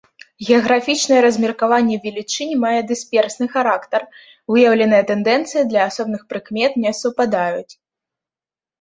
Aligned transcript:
Геаграфічнае 0.47 1.19
размеркаванне 1.25 1.97
велічынь 2.05 2.55
мае 2.63 2.81
дысперсны 2.93 3.45
характар, 3.57 4.01
выяўленыя 4.55 5.03
тэндэнцыі 5.13 5.63
для 5.71 5.81
асобных 5.93 6.21
прыкмет 6.35 6.71
не 6.85 6.99
супадаюць. 7.05 7.73